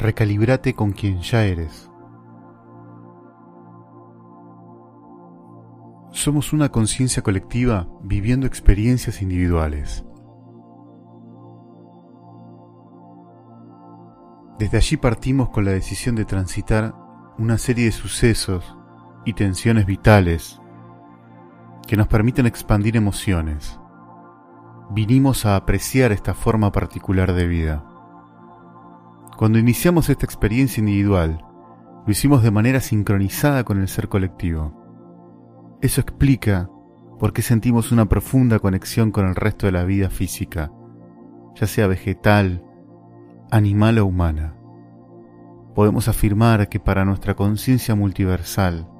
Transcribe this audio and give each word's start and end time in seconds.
recalibrate 0.00 0.74
con 0.74 0.92
quien 0.92 1.20
ya 1.20 1.44
eres. 1.44 1.90
Somos 6.10 6.52
una 6.52 6.70
conciencia 6.70 7.22
colectiva 7.22 7.86
viviendo 8.02 8.46
experiencias 8.46 9.22
individuales. 9.22 10.04
Desde 14.58 14.78
allí 14.78 14.96
partimos 14.96 15.50
con 15.50 15.64
la 15.64 15.70
decisión 15.70 16.16
de 16.16 16.24
transitar 16.24 16.94
una 17.38 17.56
serie 17.58 17.84
de 17.86 17.92
sucesos 17.92 18.76
y 19.24 19.34
tensiones 19.34 19.86
vitales 19.86 20.60
que 21.86 21.96
nos 21.96 22.08
permiten 22.08 22.46
expandir 22.46 22.96
emociones. 22.96 23.78
Vinimos 24.90 25.46
a 25.46 25.56
apreciar 25.56 26.10
esta 26.10 26.34
forma 26.34 26.72
particular 26.72 27.32
de 27.32 27.46
vida. 27.46 27.89
Cuando 29.40 29.58
iniciamos 29.58 30.10
esta 30.10 30.26
experiencia 30.26 30.80
individual, 30.80 31.42
lo 32.04 32.12
hicimos 32.12 32.42
de 32.42 32.50
manera 32.50 32.78
sincronizada 32.80 33.64
con 33.64 33.80
el 33.80 33.88
ser 33.88 34.10
colectivo. 34.10 34.74
Eso 35.80 36.02
explica 36.02 36.68
por 37.18 37.32
qué 37.32 37.40
sentimos 37.40 37.90
una 37.90 38.04
profunda 38.04 38.58
conexión 38.58 39.10
con 39.10 39.26
el 39.26 39.34
resto 39.34 39.64
de 39.64 39.72
la 39.72 39.84
vida 39.84 40.10
física, 40.10 40.70
ya 41.54 41.66
sea 41.66 41.86
vegetal, 41.86 42.62
animal 43.50 44.00
o 44.00 44.04
humana. 44.04 44.56
Podemos 45.74 46.08
afirmar 46.08 46.68
que 46.68 46.78
para 46.78 47.06
nuestra 47.06 47.34
conciencia 47.34 47.94
multiversal, 47.94 48.90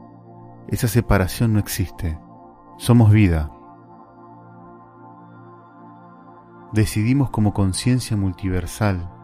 esa 0.69 0.89
separación 0.89 1.53
no 1.53 1.59
existe. 1.59 2.19
Somos 2.79 3.13
vida. 3.13 3.53
Decidimos 6.73 7.29
como 7.29 7.53
conciencia 7.53 8.17
multiversal 8.17 9.20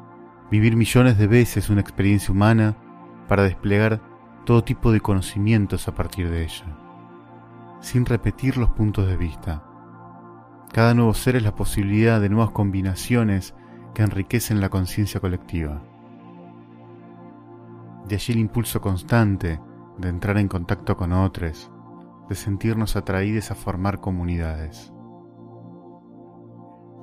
vivir 0.50 0.77
millones 0.77 1.19
de 1.19 1.27
veces 1.27 1.70
una 1.70 1.80
experiencia 1.80 2.33
humana 2.33 2.77
para 3.28 3.42
desplegar 3.42 4.00
todo 4.44 4.62
tipo 4.62 4.92
de 4.92 5.00
conocimientos 5.00 5.88
a 5.88 5.94
partir 5.94 6.30
de 6.30 6.44
ella, 6.44 6.66
sin 7.80 8.06
repetir 8.06 8.56
los 8.56 8.70
puntos 8.70 9.08
de 9.08 9.16
vista. 9.16 9.64
Cada 10.72 10.94
nuevo 10.94 11.14
ser 11.14 11.36
es 11.36 11.42
la 11.42 11.55
posibilidad 11.55 12.20
de 12.20 12.28
nuevas 12.28 12.50
combinaciones 12.50 13.55
que 13.94 14.03
enriquecen 14.03 14.61
la 14.61 14.69
conciencia 14.69 15.20
colectiva. 15.20 15.83
De 18.08 18.14
allí 18.14 18.33
el 18.33 18.38
impulso 18.38 18.81
constante 18.81 19.60
de 19.98 20.08
entrar 20.08 20.38
en 20.38 20.48
contacto 20.48 20.97
con 20.97 21.12
otros, 21.12 21.70
de 22.28 22.34
sentirnos 22.34 22.94
atraídos 22.94 23.50
a 23.50 23.55
formar 23.55 24.00
comunidades. 24.00 24.92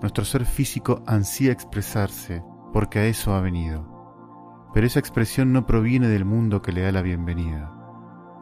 Nuestro 0.02 0.24
ser 0.24 0.46
físico 0.46 1.02
ansía 1.08 1.52
expresarse 1.52 2.44
porque 2.74 3.00
a 3.00 3.06
eso 3.06 3.36
ha 3.36 3.40
venido, 3.40 3.88
pero 4.74 4.88
esa 4.88 5.00
expresión 5.00 5.54
no 5.54 5.68
proviene 5.68 6.08
del 6.08 6.26
mundo 6.26 6.64
que 6.64 6.72
le 6.72 6.82
da 6.82 6.92
la 6.92 7.04
bienvenida, 7.04 7.72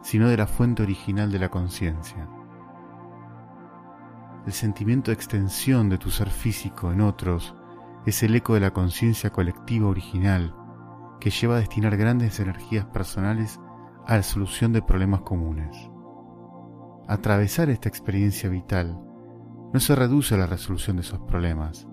sino 0.02 0.28
de 0.28 0.38
la 0.38 0.46
fuente 0.46 0.82
original 0.82 1.30
de 1.30 1.38
la 1.38 1.50
conciencia. 1.50 2.28
El 4.46 4.52
sentimiento 4.52 5.10
de 5.10 5.14
extensión 5.14 5.90
de 5.90 5.98
tu 5.98 6.10
ser 6.10 6.30
físico 6.30 6.90
en 6.90 7.02
otros 7.02 7.54
es 8.06 8.22
el 8.22 8.34
eco 8.34 8.54
de 8.54 8.60
la 8.60 8.72
conciencia 8.72 9.30
colectiva 9.30 9.86
original 9.86 10.56
que 11.20 11.30
lleva 11.30 11.56
a 11.56 11.60
destinar 11.60 11.96
grandes 11.96 12.40
energías 12.40 12.86
personales 12.86 13.60
a 14.06 14.16
la 14.16 14.22
solución 14.22 14.72
de 14.72 14.82
problemas 14.82 15.20
comunes. 15.20 15.76
Atravesar 17.06 17.68
esta 17.68 17.88
experiencia 17.88 18.48
vital 18.48 18.98
no 19.72 19.78
se 19.78 19.94
reduce 19.94 20.34
a 20.34 20.38
la 20.38 20.46
resolución 20.46 20.96
de 20.96 21.02
esos 21.02 21.20
problemas. 21.20 21.86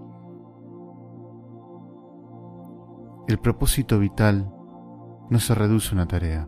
El 3.29 3.37
propósito 3.37 3.99
vital 3.99 4.51
no 5.29 5.37
se 5.37 5.53
reduce 5.53 5.91
a 5.91 5.93
una 5.93 6.07
tarea, 6.07 6.47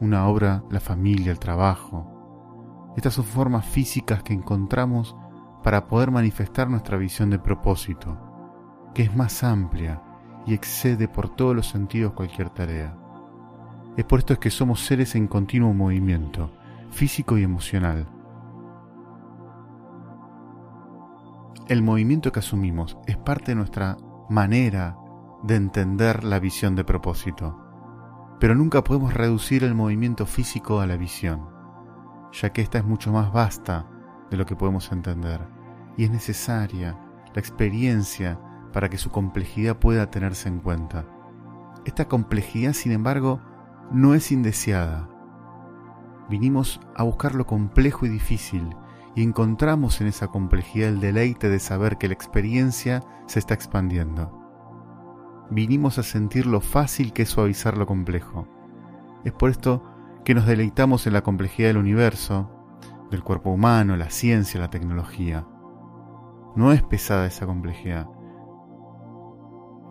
una 0.00 0.26
obra, 0.28 0.64
la 0.70 0.80
familia, 0.80 1.30
el 1.30 1.38
trabajo. 1.38 2.94
Estas 2.96 3.12
son 3.12 3.26
formas 3.26 3.66
físicas 3.66 4.22
que 4.22 4.32
encontramos 4.32 5.14
para 5.62 5.86
poder 5.86 6.10
manifestar 6.10 6.70
nuestra 6.70 6.96
visión 6.96 7.28
de 7.28 7.38
propósito, 7.38 8.16
que 8.94 9.02
es 9.02 9.14
más 9.14 9.44
amplia 9.44 10.02
y 10.46 10.54
excede 10.54 11.06
por 11.06 11.28
todos 11.28 11.54
los 11.54 11.68
sentidos 11.68 12.14
cualquier 12.14 12.48
tarea. 12.48 12.96
Es 13.98 14.06
por 14.06 14.20
esto 14.20 14.40
que 14.40 14.48
somos 14.48 14.80
seres 14.80 15.14
en 15.16 15.28
continuo 15.28 15.74
movimiento, 15.74 16.50
físico 16.92 17.36
y 17.36 17.42
emocional. 17.42 18.08
El 21.68 21.82
movimiento 21.82 22.32
que 22.32 22.38
asumimos 22.38 22.96
es 23.06 23.18
parte 23.18 23.50
de 23.50 23.56
nuestra 23.56 23.98
manera 24.30 24.96
de 25.44 25.56
entender 25.56 26.24
la 26.24 26.38
visión 26.38 26.74
de 26.74 26.84
propósito, 26.84 27.60
pero 28.40 28.54
nunca 28.54 28.82
podemos 28.82 29.12
reducir 29.12 29.62
el 29.62 29.74
movimiento 29.74 30.24
físico 30.24 30.80
a 30.80 30.86
la 30.86 30.96
visión, 30.96 31.46
ya 32.32 32.50
que 32.50 32.62
esta 32.62 32.78
es 32.78 32.84
mucho 32.84 33.12
más 33.12 33.30
vasta 33.30 33.86
de 34.30 34.38
lo 34.38 34.46
que 34.46 34.56
podemos 34.56 34.90
entender, 34.90 35.46
y 35.98 36.04
es 36.04 36.10
necesaria 36.10 36.98
la 37.34 37.40
experiencia 37.40 38.40
para 38.72 38.88
que 38.88 38.96
su 38.96 39.10
complejidad 39.10 39.76
pueda 39.76 40.10
tenerse 40.10 40.48
en 40.48 40.60
cuenta. 40.60 41.04
Esta 41.84 42.08
complejidad, 42.08 42.72
sin 42.72 42.92
embargo, 42.92 43.42
no 43.92 44.14
es 44.14 44.32
indeseada. 44.32 45.10
Vinimos 46.30 46.80
a 46.96 47.02
buscar 47.02 47.34
lo 47.34 47.46
complejo 47.46 48.06
y 48.06 48.08
difícil 48.08 48.74
y 49.14 49.22
encontramos 49.22 50.00
en 50.00 50.06
esa 50.06 50.28
complejidad 50.28 50.88
el 50.88 51.00
deleite 51.00 51.50
de 51.50 51.58
saber 51.58 51.98
que 51.98 52.08
la 52.08 52.14
experiencia 52.14 53.02
se 53.26 53.40
está 53.40 53.52
expandiendo. 53.52 54.43
Vinimos 55.50 55.98
a 55.98 56.02
sentir 56.02 56.46
lo 56.46 56.60
fácil 56.60 57.12
que 57.12 57.22
es 57.22 57.28
suavizar 57.28 57.76
lo 57.76 57.86
complejo. 57.86 58.48
Es 59.24 59.32
por 59.32 59.50
esto 59.50 59.82
que 60.24 60.34
nos 60.34 60.46
deleitamos 60.46 61.06
en 61.06 61.12
la 61.12 61.22
complejidad 61.22 61.68
del 61.68 61.76
universo, 61.78 62.50
del 63.10 63.22
cuerpo 63.22 63.50
humano, 63.50 63.96
la 63.96 64.10
ciencia, 64.10 64.60
la 64.60 64.70
tecnología. 64.70 65.46
No 66.56 66.72
es 66.72 66.82
pesada 66.82 67.26
esa 67.26 67.46
complejidad, 67.46 68.08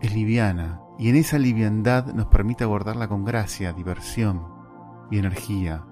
es 0.02 0.14
liviana 0.14 0.81
y 1.00 1.09
en 1.09 1.16
esa 1.16 1.40
liviandad 1.40 2.14
nos 2.14 2.28
permite 2.28 2.64
abordarla 2.64 3.08
con 3.08 3.24
gracia, 3.24 3.74
diversión 3.74 4.46
y 5.09 5.18
energía. 5.18 5.85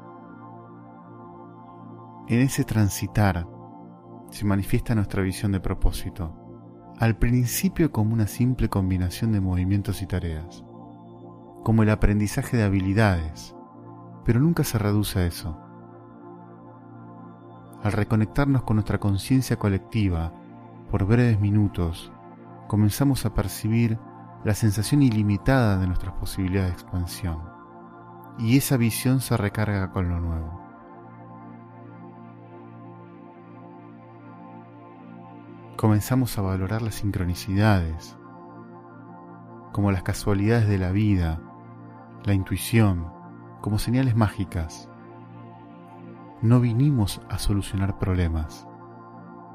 En 2.28 2.42
ese 2.42 2.64
transitar 2.64 3.48
se 4.30 4.46
manifiesta 4.46 4.96
nuestra 4.96 5.22
visión 5.22 5.52
de 5.52 5.60
propósito, 5.60 6.41
al 7.02 7.16
principio 7.16 7.92
como 7.92 8.14
una 8.14 8.28
simple 8.28 8.70
combinación 8.70 9.32
de 9.32 9.42
movimientos 9.42 10.04
y 10.04 10.06
tareas, 10.06 10.64
como 11.64 11.82
el 11.82 11.90
aprendizaje 11.90 12.58
de 12.58 12.64
habilidades, 12.64 13.56
pero 14.24 14.40
nunca 14.40 14.64
se 14.64 14.78
reduce 14.78 15.18
a 15.18 15.26
eso. 15.26 15.60
Al 17.82 17.94
reconectarnos 17.94 18.62
con 18.62 18.76
nuestra 18.76 19.00
conciencia 19.00 19.58
colectiva 19.58 20.32
por 20.92 21.06
breves 21.06 21.40
minutos, 21.40 22.14
comenzamos 22.68 23.26
a 23.26 23.34
percibir 23.34 23.98
la 24.44 24.54
sensación 24.54 25.02
ilimitada 25.02 25.80
de 25.80 25.88
nuestras 25.88 26.14
posibilidades 26.14 26.70
de 26.70 26.82
expansión, 26.84 27.40
y 28.38 28.58
esa 28.58 28.78
visión 28.78 29.22
se 29.22 29.36
recarga 29.38 29.92
con 29.92 30.08
lo 30.08 30.20
nuevo. 30.20 30.71
Comenzamos 35.78 36.38
a 36.38 36.42
valorar 36.42 36.82
las 36.82 36.96
sincronicidades, 36.96 38.18
como 39.72 39.92
las 39.92 40.04
casualidades 40.04 40.68
de 40.68 40.78
la 40.78 40.92
vida, 40.92 41.42
la 42.24 42.34
intuición, 42.34 43.12
como 43.62 43.80
señales 43.80 44.16
mágicas. 44.16 44.90
No 46.42 46.60
vinimos 46.60 47.22
a 47.30 47.40
solucionar 47.40 47.98
problemas. 47.98 48.68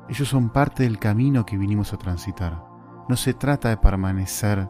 Ellos 0.09 0.29
son 0.29 0.51
parte 0.51 0.85
del 0.85 0.99
camino 0.99 1.45
que 1.45 1.59
vinimos 1.59 1.93
a 1.93 1.97
transitar. 1.97 2.65
No 3.09 3.17
se 3.17 3.35
trata 3.35 3.69
de 3.69 3.77
permanecer 3.77 4.69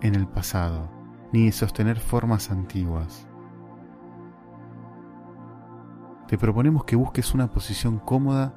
en 0.00 0.14
el 0.14 0.26
pasado, 0.26 0.90
ni 1.32 1.46
de 1.46 1.52
sostener 1.52 1.98
formas 1.98 2.50
antiguas. 2.50 3.26
Te 6.26 6.38
proponemos 6.38 6.84
que 6.84 6.96
busques 6.96 7.34
una 7.34 7.50
posición 7.50 7.98
cómoda 7.98 8.54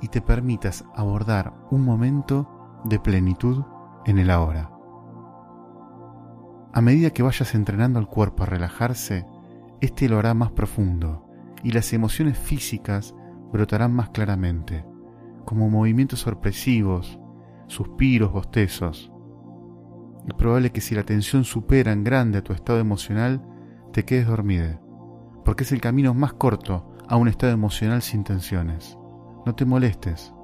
y 0.00 0.08
te 0.08 0.20
permitas 0.20 0.84
abordar 0.94 1.54
un 1.70 1.84
momento 1.84 2.80
de 2.84 2.98
plenitud 2.98 3.64
en 4.06 4.18
el 4.18 4.30
ahora. 4.30 4.70
A 6.72 6.80
medida 6.80 7.10
que 7.10 7.22
vayas 7.22 7.54
entrenando 7.54 7.98
al 7.98 8.06
cuerpo 8.06 8.42
a 8.42 8.46
relajarse, 8.46 9.26
éste 9.80 10.08
lo 10.08 10.18
hará 10.18 10.34
más 10.34 10.52
profundo 10.52 11.26
y 11.62 11.72
las 11.72 11.92
emociones 11.92 12.38
físicas 12.38 13.14
brotarán 13.52 13.92
más 13.92 14.10
claramente, 14.10 14.84
como 15.44 15.68
movimientos 15.68 16.20
sorpresivos, 16.20 17.18
suspiros, 17.66 18.32
bostezos. 18.32 19.12
Es 20.26 20.34
probable 20.34 20.70
que 20.70 20.80
si 20.80 20.94
la 20.94 21.02
tensión 21.02 21.44
supera 21.44 21.92
en 21.92 22.04
grande 22.04 22.42
tu 22.42 22.52
estado 22.52 22.78
emocional, 22.78 23.44
te 23.92 24.04
quedes 24.04 24.28
dormida, 24.28 24.80
porque 25.44 25.64
es 25.64 25.72
el 25.72 25.80
camino 25.80 26.14
más 26.14 26.34
corto 26.34 26.94
a 27.08 27.16
un 27.16 27.26
estado 27.26 27.52
emocional 27.52 28.02
sin 28.02 28.22
tensiones. 28.22 28.99
No 29.46 29.54
te 29.54 29.64
molestes. 29.64 30.34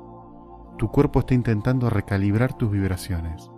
Tu 0.78 0.90
cuerpo 0.90 1.20
está 1.20 1.34
intentando 1.34 1.90
recalibrar 1.90 2.54
tus 2.54 2.70
vibraciones. 2.70 3.50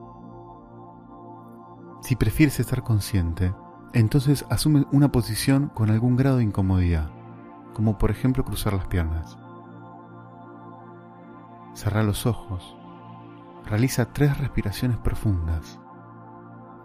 Si 2.01 2.17
prefieres 2.17 2.59
estar 2.61 2.83
consciente, 2.83 3.53
entonces 3.93 4.45
asume 4.51 4.87
una 4.93 5.11
posición 5.11 5.69
con 5.69 5.91
algún 5.91 6.17
grado 6.17 6.39
de 6.39 6.45
incomodidad, 6.45 7.11
como 7.75 7.99
por 7.99 8.11
ejemplo 8.11 8.45
cruzar 8.45 8.73
las 8.73 8.87
piernas. 8.87 9.39
Cerra 11.75 12.03
los 12.03 12.27
ojos, 12.27 12.77
realiza 13.65 14.13
tres 14.13 14.39
respiraciones 14.39 14.99
profundas 14.99 15.79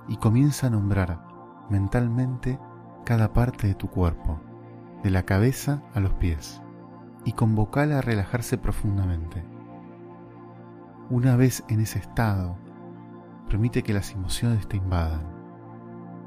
y 0.07 0.17
comienza 0.17 0.67
a 0.67 0.69
nombrar 0.69 1.25
mentalmente 1.69 2.59
cada 3.05 3.33
parte 3.33 3.67
de 3.67 3.75
tu 3.75 3.89
cuerpo, 3.89 4.39
de 5.03 5.09
la 5.09 5.23
cabeza 5.23 5.81
a 5.93 5.99
los 5.99 6.13
pies, 6.13 6.61
y 7.25 7.33
convocala 7.33 7.99
a 7.99 8.01
relajarse 8.01 8.57
profundamente. 8.57 9.45
Una 11.09 11.35
vez 11.35 11.63
en 11.69 11.79
ese 11.79 11.99
estado, 11.99 12.57
permite 13.47 13.83
que 13.83 13.93
las 13.93 14.11
emociones 14.11 14.67
te 14.67 14.77
invadan. 14.77 15.27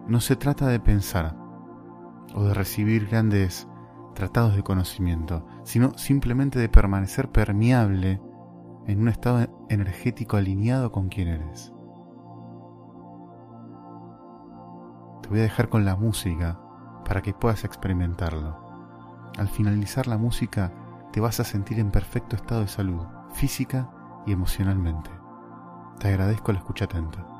No 0.06 0.20
se 0.20 0.36
trata 0.36 0.68
de 0.68 0.80
pensar 0.80 1.36
o 2.34 2.44
de 2.44 2.54
recibir 2.54 3.08
grandes 3.08 3.68
tratados 4.14 4.54
de 4.56 4.62
conocimiento, 4.62 5.46
sino 5.64 5.96
simplemente 5.98 6.58
de 6.58 6.68
permanecer 6.68 7.30
permeable 7.30 8.20
en 8.86 9.00
un 9.00 9.08
estado 9.08 9.46
energético 9.68 10.36
alineado 10.36 10.92
con 10.92 11.08
quien 11.08 11.28
eres. 11.28 11.72
Te 15.22 15.28
voy 15.28 15.40
a 15.40 15.42
dejar 15.42 15.68
con 15.68 15.84
la 15.84 15.96
música 15.96 16.60
para 17.04 17.20
que 17.20 17.34
puedas 17.34 17.64
experimentarlo. 17.64 18.56
Al 19.36 19.48
finalizar 19.48 20.06
la 20.06 20.18
música 20.18 20.72
te 21.16 21.20
vas 21.22 21.40
a 21.40 21.44
sentir 21.44 21.80
en 21.80 21.90
perfecto 21.90 22.36
estado 22.36 22.60
de 22.60 22.68
salud, 22.68 23.00
física 23.32 23.88
y 24.26 24.32
emocionalmente. 24.32 25.08
Te 25.98 26.08
agradezco 26.08 26.52
la 26.52 26.58
escucha 26.58 26.84
atenta. 26.84 27.35